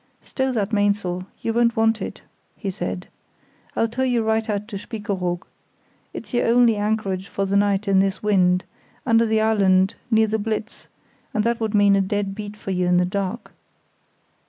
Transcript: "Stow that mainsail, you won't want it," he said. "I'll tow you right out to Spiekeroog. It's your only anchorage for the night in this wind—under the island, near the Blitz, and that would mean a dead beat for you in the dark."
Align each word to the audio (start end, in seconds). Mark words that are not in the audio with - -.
"Stow 0.23 0.51
that 0.53 0.73
mainsail, 0.73 1.27
you 1.41 1.53
won't 1.53 1.75
want 1.75 2.01
it," 2.01 2.23
he 2.57 2.71
said. 2.71 3.07
"I'll 3.75 3.87
tow 3.87 4.01
you 4.01 4.23
right 4.23 4.49
out 4.49 4.67
to 4.69 4.75
Spiekeroog. 4.77 5.43
It's 6.11 6.33
your 6.33 6.47
only 6.47 6.75
anchorage 6.75 7.27
for 7.27 7.45
the 7.45 7.55
night 7.55 7.87
in 7.87 7.99
this 7.99 8.23
wind—under 8.23 9.27
the 9.27 9.41
island, 9.41 9.93
near 10.09 10.25
the 10.25 10.39
Blitz, 10.39 10.87
and 11.35 11.43
that 11.43 11.59
would 11.59 11.75
mean 11.75 11.95
a 11.95 12.01
dead 12.01 12.33
beat 12.33 12.57
for 12.57 12.71
you 12.71 12.87
in 12.87 12.97
the 12.97 13.05
dark." 13.05 13.51